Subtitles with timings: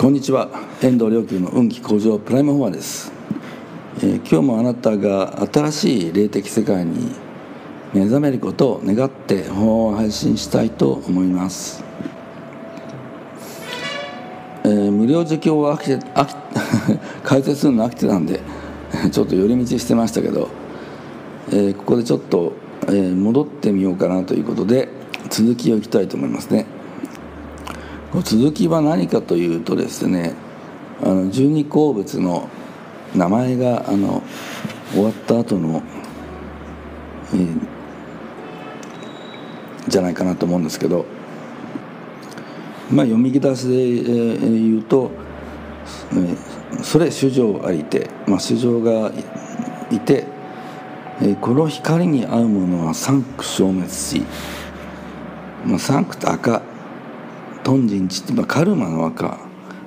[0.00, 0.48] こんにちは。
[0.80, 3.10] 遠藤良久の運気向上プライムフォアです、
[3.96, 7.10] えー、今日もあなたが新しい霊的世界に
[7.92, 11.82] 目覚めることを願って法を配信したいと思います、
[14.62, 16.36] えー、無料受講は飽きて飽き
[17.24, 18.38] 解説 するの飽きてたんで
[19.10, 20.46] ちょっと寄り道してましたけど、
[21.50, 22.52] えー、ここでちょっと、
[22.88, 24.90] え、戻ってみようかなということで
[25.28, 26.77] 続きをいきたいと思いますね。
[28.14, 30.34] 続きは何かというとですね
[31.02, 32.48] あの十二鉱物の
[33.14, 34.22] 名前があの
[34.92, 35.82] 終わった後の、
[37.34, 37.60] えー、
[39.88, 41.04] じゃないかなと思うんですけど
[42.90, 45.10] まあ読み出しで、えー、言うと
[46.16, 49.12] 「え、それ主情ありて」まあ、主情が
[49.90, 50.26] いて、
[51.20, 54.22] え、この光に合うものは三区消滅し、
[55.66, 56.62] まあ、三区って赤
[57.64, 59.38] 頓人知って、まあ、カルマの輪か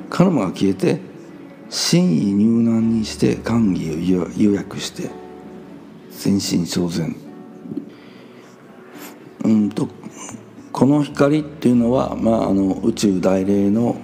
[0.09, 0.99] カルマが消えて
[1.69, 5.09] 真意入難にして歓喜を予約して
[6.11, 7.15] 全身正然
[9.43, 9.87] うんと
[10.71, 13.95] この光っていうのは、まあ、あの宇宙大霊の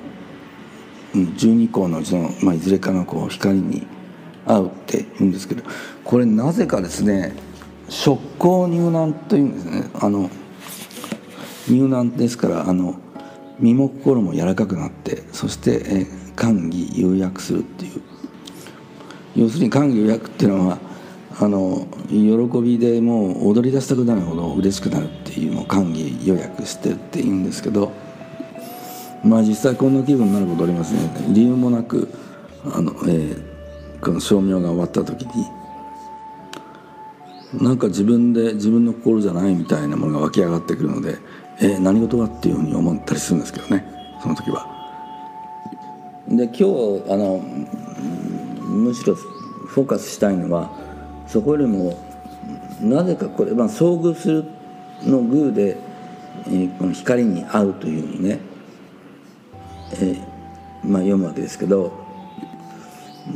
[1.13, 3.85] 12項のうちの、まあ、いずれかのこう光に
[4.45, 5.63] 合うって言うんですけど
[6.03, 7.33] これなぜかですね
[7.89, 9.89] 食行入難というんですね。
[10.01, 10.29] あの
[11.69, 12.99] 入難ですからあの
[13.59, 18.01] 身も心も柔らかくなってそして、え歓喜釉薬するっていう。
[19.35, 20.79] 要するに歓喜釉薬っていうのは
[21.39, 27.91] あの喜びでもう踊り出したくなるほど嬉しくなるっていうのを歓喜予約してるって言うんですけど
[29.23, 30.99] まあ実際こんな気分になることありますね。
[31.29, 32.07] 理由もなく
[32.65, 35.45] あの、えー、この照明が終わった時に
[37.61, 41.17] なんか自分で自分の心じゃないみたいなものが湧き上がってくるので
[41.59, 43.83] えー、何事はっていうふうに思ったりするんですけどね
[44.21, 44.67] その時は。
[46.27, 46.63] で今日
[47.09, 47.41] あの
[48.67, 50.71] むしろフォーカスしたいのは
[51.25, 51.97] そこよりも
[52.81, 54.45] なぜかこれ、まあ、遭遇する
[55.03, 55.77] の偶で、
[56.47, 58.39] えー、この光に合うというふうにね、
[59.93, 60.21] えー
[60.83, 61.91] まあ、読むわけですけど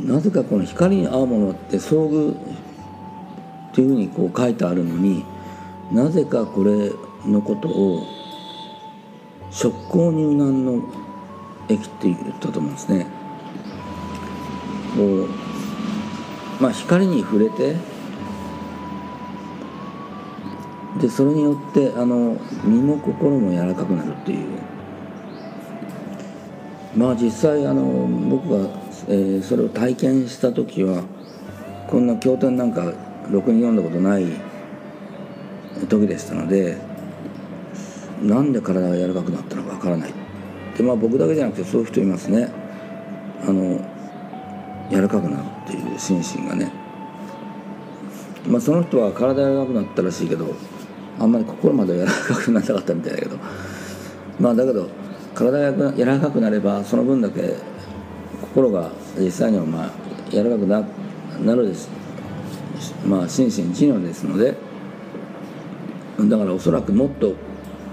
[0.00, 2.36] なぜかこの光に合うものって遭遇
[3.72, 5.24] というふうにこう書いてあるのに
[5.90, 6.90] なぜかこれ
[7.26, 8.06] のことを
[9.50, 10.82] 食行入難の
[11.68, 13.06] 駅って言ったと思うんですね。
[14.96, 15.28] こう
[16.62, 17.76] まあ光に触れて
[21.00, 24.48] でそれによってあの身も心も柔らかくなるっていう
[26.94, 27.82] まあ実際あの
[28.28, 28.68] 僕が、
[29.08, 31.02] えー、それを体験した時は
[31.88, 32.92] こんな経典なんか
[33.30, 34.26] ろくに読んだことない
[35.88, 36.76] 時でしたので
[38.22, 40.12] なんで体が柔らかくなったのかわからない。
[40.76, 42.48] でまあ僕だけじゃなくてそういう人いますね。
[43.46, 43.80] あの
[44.90, 46.72] 柔らかくなるっていう心身がね。
[48.48, 50.54] まあその人は体柔らかくなったらしいけど
[51.18, 53.36] あんまり心まで柔らかくならなかったみたいだけど。
[54.40, 54.88] まあだけど
[55.34, 57.54] 体が柔らかくなればその分だけ
[58.40, 59.90] 心が実際にはまあ
[60.30, 60.84] 柔らかくな
[61.44, 61.90] なるです。
[63.06, 64.54] まあ心身知能ですので。
[66.20, 67.34] だからおそらくもっと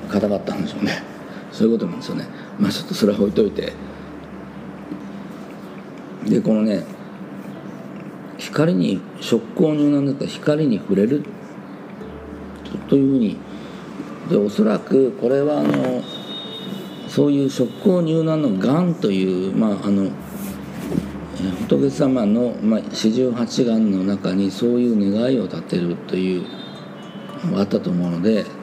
[0.09, 1.03] 硬かったんでしょうね。
[1.51, 2.25] そういうことなんですよね。
[2.59, 3.73] まあちょっとそれは置いといて。
[6.25, 6.83] でこのね
[8.37, 11.23] 光に食光入なんだったら光に触れる。
[12.87, 13.37] というふうに。
[14.29, 16.03] でおそらくこれはあの
[17.07, 20.11] そういう食光入難のがんというまああの
[21.67, 26.45] 仏様の、まあ、四十八願の中にそういう願いを立てるという
[27.45, 28.58] のがあったと思うので。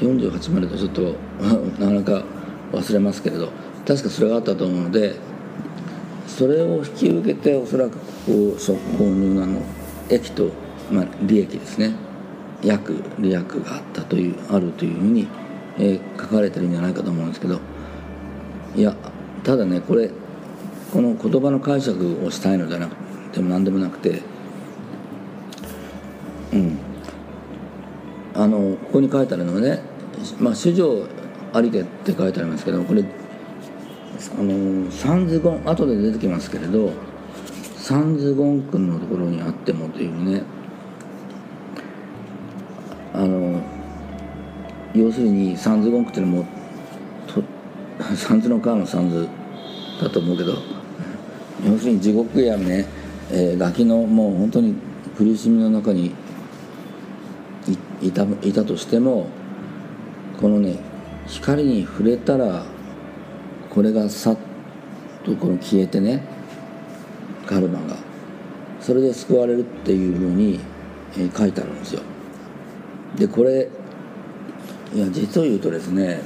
[0.00, 1.14] 48までとちょっと
[1.78, 2.24] なかなか
[2.72, 3.48] 忘れますけれど
[3.86, 5.14] 確かそれがあったと思うので
[6.26, 9.60] それを引き受けておそらくここ食購入なの
[10.08, 10.50] 益と、
[10.90, 11.92] まあ、利益ですね。
[12.62, 15.26] 薬利益があったというあるというふうに、
[15.78, 17.58] えー、書かれてるんじゃないかと思うんですけど
[18.76, 18.94] いや
[19.42, 20.10] ただねこれ
[20.92, 22.96] この言葉の解釈をしたいのではなく
[23.32, 24.20] ても何でもなくて
[26.52, 26.78] うん。
[28.34, 29.80] あのここに書いてあるのはね
[30.38, 31.06] まあ、主情
[31.52, 36.92] ありでって書いてありますけどこれあの三ズゴン後で出てきますけれど
[37.76, 40.42] 三ズゴン君のところにあってもというね
[43.12, 43.60] あの
[44.94, 46.46] 要するに三ズゴンクっていうのも
[47.26, 47.42] と
[48.14, 49.28] 三ズの川の三ズ
[50.00, 50.54] だと思うけど
[51.66, 52.86] 要するに地獄やね、
[53.30, 54.74] えー、ガキのもう本当に
[55.16, 56.12] 苦しみの中に
[58.02, 59.26] いたいたとしても
[60.40, 60.78] このね
[61.26, 62.64] 光に触れたら
[63.68, 64.38] これがさっ
[65.24, 66.24] とこの消えてね
[67.46, 67.96] カルマが
[68.80, 70.58] それで救われるっていうふうに、
[71.18, 72.02] え、書いてあるんですよ。
[73.16, 73.68] でこれ
[74.94, 76.22] いや実を言うとですね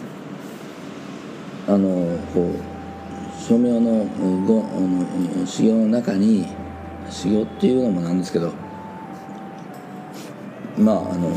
[1.67, 4.05] あのこう称名の
[4.47, 6.47] ごあの修行の中に
[7.11, 8.53] 修行っていうのもなんですけど
[10.79, 11.37] まああの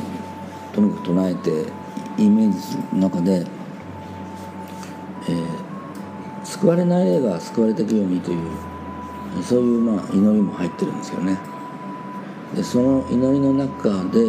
[0.73, 1.65] とにかく唱えて
[2.17, 3.45] イメージの中で、
[5.29, 11.37] えー、救われない霊が救われていくようにというそういうまあ祈りも入ってるんですけどね。
[12.55, 14.21] でその祈りの中で、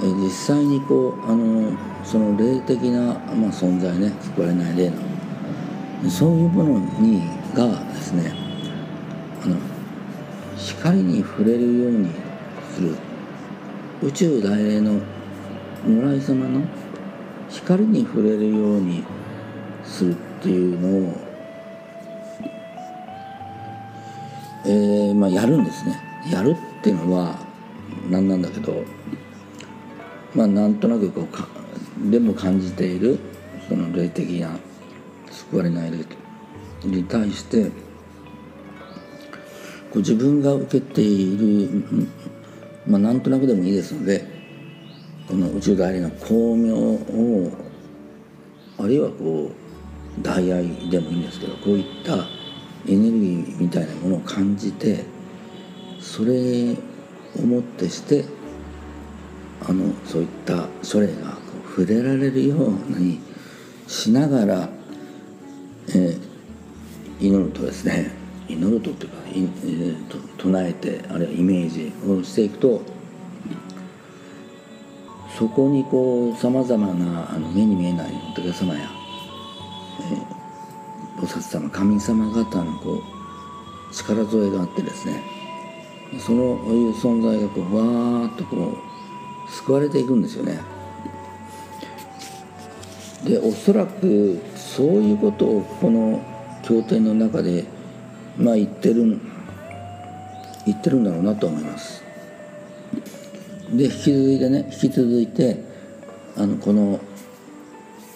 [0.00, 3.00] えー、実際にこうあのその霊的な、
[3.34, 4.96] まあ、存在ね救われない霊の。
[6.08, 7.22] そういうものに
[7.54, 8.32] がですね
[9.42, 9.56] あの
[10.56, 12.10] 光に触れるように
[12.74, 12.96] する。
[14.00, 15.00] 宇宙大霊の
[15.84, 16.62] 如来様の
[17.50, 19.04] 光に触れるように
[19.84, 21.14] するっていうのを、
[24.66, 26.08] えーまあ、やるんですね。
[26.30, 27.38] やるっていうのは
[28.10, 28.84] 何なんだけど
[30.34, 31.46] まあなんとなくこうか
[32.10, 33.18] でも感じている
[33.68, 34.58] その霊的な
[35.30, 35.98] 救われない霊
[36.84, 37.70] に対して
[39.90, 41.84] こう自分が受けている
[42.86, 44.37] まあなんとなくでもいいですので
[45.28, 47.52] この宇宙大理の巧妙を
[48.78, 52.26] あるいはこう大愛でもいいんですけどこういった
[52.90, 55.04] エネルギーみたいなものを感じて
[56.00, 56.72] それ
[57.36, 58.24] をもってして
[59.68, 61.36] あのそういった書霊が
[61.76, 63.20] 触れられるように
[63.86, 64.70] しながら、
[65.90, 66.18] えー、
[67.20, 68.12] 祈るとですね
[68.48, 72.80] 祈るとっていうか、えー、唱えてあるいはイメージをしていくと
[75.38, 78.90] そこにこうさまざまなあの目に見えない仏様や、
[80.00, 85.22] えー、菩薩様神様方のこう力添えがあってですね
[86.18, 86.40] その
[86.72, 88.76] いう存在がこうわーっとこ
[89.46, 90.60] う救われていくんですよね。
[93.24, 96.20] でおそらくそういうことをこの
[96.62, 97.64] 経典の中で
[98.36, 99.20] まあ言ってる
[100.66, 102.07] 言ってるんだろうなと思います。
[103.72, 105.62] で引き続いてね引き続いて
[106.36, 107.00] あのこの、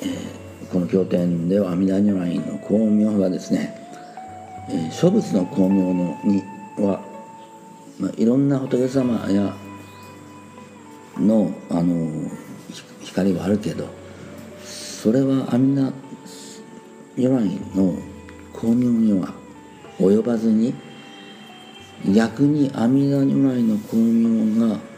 [0.00, 3.74] えー、この経典では阿弥陀如来の光明がですね、
[4.70, 6.42] えー、諸仏の光明のに
[6.78, 7.02] は、
[7.98, 9.54] まあ、いろんな仏様や
[11.18, 12.30] のあの
[13.02, 13.88] 光はあるけど
[14.64, 15.92] それは阿弥陀
[17.16, 17.94] 如来の
[18.54, 19.34] 光明には
[19.98, 20.72] 及ばずに
[22.14, 24.91] 逆に阿弥陀如来の光明が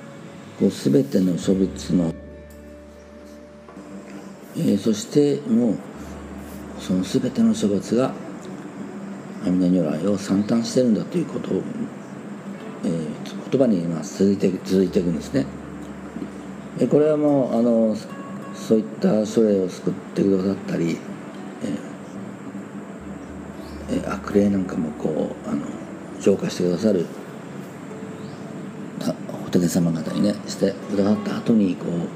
[0.59, 2.15] こう全ての諸仏の、
[4.57, 5.77] えー、そしてもう
[6.79, 8.13] その全ての諸仏が
[9.45, 11.63] 阿弥陀如来を賛嘆してるんだということを、
[12.85, 15.45] えー、言葉に今続いて続いていくんですね。
[16.81, 17.97] えこれはもうあの
[18.55, 20.99] そういった書霊を救ってくださったり、
[23.91, 25.67] えー、悪霊なんかもこうあの
[26.21, 27.07] 浄化してくださる
[29.59, 32.09] 仏様方にねしてくださった後にこう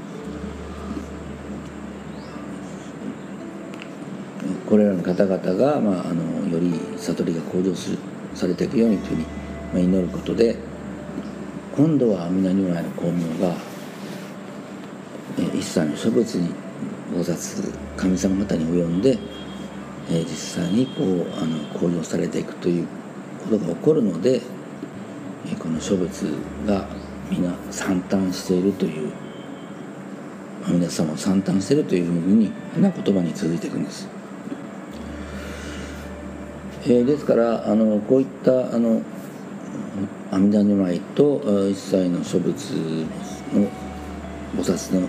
[4.69, 7.99] これらの方々が、まあ、あのより悟りが向上する
[8.35, 9.31] されていくようにというふうに、ま
[9.77, 10.57] あ、祈ることで
[11.77, 13.55] 今度は阿弥陀如来の光明が
[15.55, 16.53] 一切の諸仏に
[17.15, 19.19] 菩薩神様方に及んで、
[20.11, 22.87] え実際にこうあの向上されていくという
[23.45, 24.43] ことが起こるので
[25.47, 26.25] えこの諸仏
[26.67, 26.87] が
[27.31, 29.13] 皆惨憺しているという
[30.69, 34.09] 皆様を惨憺しているというふうにな言葉に続いていくんです。
[36.85, 39.03] えー、ですからあのこういったあの
[40.31, 42.73] 阿弥陀如来と一切の諸仏
[43.53, 43.69] の
[44.57, 45.09] 菩薩の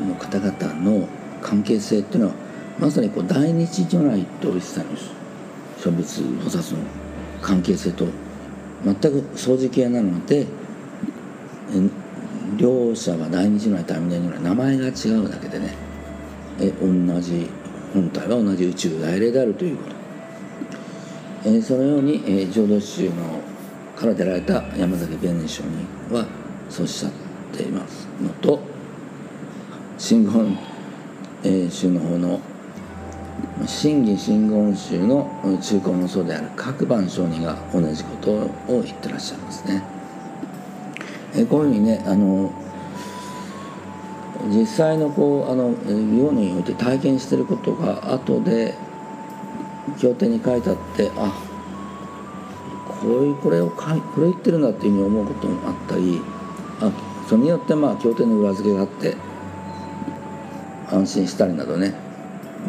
[0.00, 1.06] の方々の
[1.42, 2.34] 関係性っていうのは
[2.78, 4.86] まさにこう大日如来と一切の
[5.78, 6.82] 諸仏菩薩の
[7.42, 8.06] 関係性と
[8.84, 10.46] 全く相似形なので
[12.56, 14.90] 両者は大日如来と阿弥陀如来名前が違
[15.24, 15.90] うだけでね
[16.60, 17.48] え同じ
[17.94, 19.84] 本体は同じ宇宙大霊であるというこ
[21.44, 23.40] と、えそのように、え浄土宗の
[23.96, 25.64] から出られた山崎弁念上
[26.08, 26.26] 人は
[26.68, 27.12] そうおっしゃっ
[27.52, 28.60] ていますのと
[29.98, 30.58] 真言、
[31.42, 32.40] え宗の方の
[33.66, 39.99] 真偽真言宗の中高の僧である各番上人が同じことを言ってらっしゃいますね。
[41.34, 42.50] えこういうふうにねあの
[44.48, 48.74] 実際のこうあの世において体験してることが後で
[49.98, 51.32] 経典に書いてあってあ
[53.00, 56.20] こういうこれをかこれ言ってるんだっていうふうに思うこともあったり
[56.80, 56.90] あ
[57.28, 59.16] それによってまあ経典の裏付けがあって
[60.90, 61.94] 安心したりなどね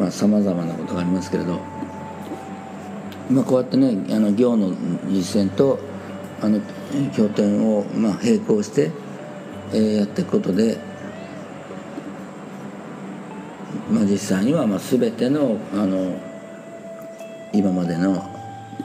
[0.10, 1.60] さまざまなことがありますけれど、
[3.30, 4.70] まあ、こうやってねあの行の
[5.10, 5.80] 実践と
[6.42, 6.60] あの
[7.16, 8.92] 経典をまあ並行して、
[9.74, 10.78] えー、やっていくことで、
[13.92, 16.20] まあ、実際にはまあ全てのあの
[17.54, 18.28] 今までの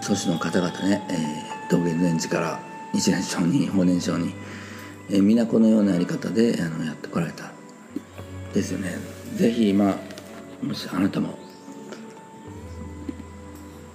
[0.02, 2.60] 祖師の方々ね、えー、道元禅師から
[2.92, 4.34] 日蓮上人法然上人、
[5.08, 7.52] えー、皆このようなやり方であのやってこられた
[8.52, 8.96] ですよね。
[9.34, 11.38] ぜひまあもしあなたも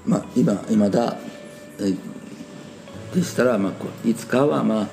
[0.05, 1.15] まあ今今だ、
[1.79, 2.10] えー
[3.13, 4.87] でしたら、まあ、いつかは、まあ、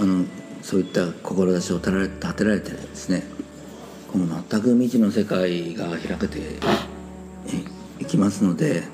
[0.00, 0.24] あの
[0.62, 3.22] そういった志を立てられ立てられてですね
[4.10, 6.38] この全く未知の世界が開けて
[8.00, 8.84] いきますので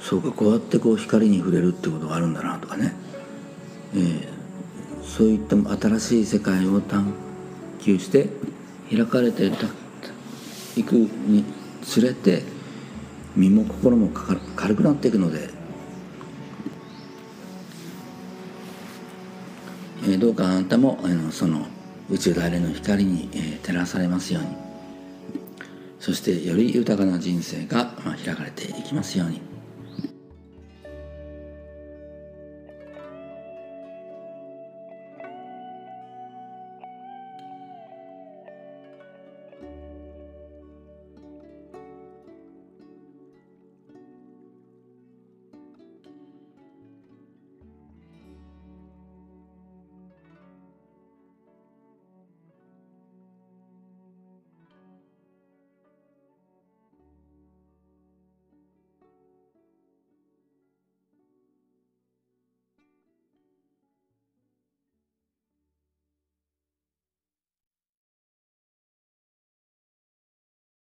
[0.00, 2.94] そうかこうやってこう光に触れるってことがあるんだなとかね、
[3.94, 4.24] えー、
[5.04, 5.56] そういった
[5.88, 7.12] 新しい世界を探
[7.80, 8.28] 求して
[8.90, 9.50] 開かれて
[10.76, 11.44] いくに
[11.82, 12.42] つれて
[13.36, 14.08] 身も心も
[14.56, 15.59] 軽くなっていくので
[20.20, 21.66] どうかあなたもあのその
[22.10, 24.48] 宇宙大連の光に、え照らされますように
[25.98, 29.49] そしてより豊かな人生が、ま開かれていきますように。